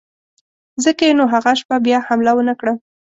ځکه 0.83 1.01
یې 1.07 1.13
نو 1.19 1.25
هغه 1.33 1.51
شپه 1.59 1.75
بیا 1.85 1.97
حمله 2.07 2.31
ونه 2.35 2.53
کړه. 2.59 2.73